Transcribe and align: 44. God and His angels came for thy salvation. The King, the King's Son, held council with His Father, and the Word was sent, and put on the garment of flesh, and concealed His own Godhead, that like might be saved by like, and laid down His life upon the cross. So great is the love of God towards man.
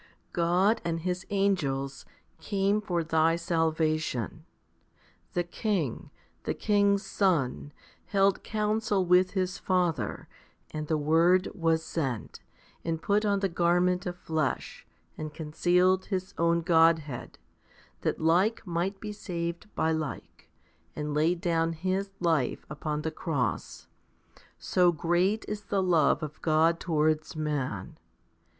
44. 0.33 0.33
God 0.33 0.81
and 0.83 0.99
His 1.01 1.27
angels 1.29 2.05
came 2.39 2.81
for 2.81 3.03
thy 3.03 3.35
salvation. 3.35 4.45
The 5.33 5.43
King, 5.43 6.09
the 6.43 6.55
King's 6.55 7.05
Son, 7.05 7.71
held 8.07 8.41
council 8.43 9.05
with 9.05 9.33
His 9.33 9.59
Father, 9.59 10.27
and 10.71 10.87
the 10.87 10.97
Word 10.97 11.49
was 11.53 11.85
sent, 11.85 12.39
and 12.83 12.99
put 12.99 13.25
on 13.25 13.41
the 13.41 13.47
garment 13.47 14.07
of 14.07 14.17
flesh, 14.17 14.87
and 15.19 15.31
concealed 15.35 16.05
His 16.05 16.33
own 16.35 16.61
Godhead, 16.61 17.37
that 18.01 18.19
like 18.19 18.65
might 18.65 18.99
be 18.99 19.11
saved 19.11 19.67
by 19.75 19.91
like, 19.91 20.49
and 20.95 21.13
laid 21.13 21.39
down 21.41 21.73
His 21.73 22.09
life 22.19 22.65
upon 22.71 23.03
the 23.03 23.11
cross. 23.11 23.85
So 24.57 24.91
great 24.91 25.45
is 25.47 25.65
the 25.65 25.83
love 25.83 26.23
of 26.23 26.41
God 26.41 26.79
towards 26.79 27.35
man. 27.35 27.99